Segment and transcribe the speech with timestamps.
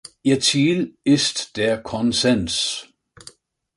[0.23, 2.87] Ihr Ziel ist der Konsens.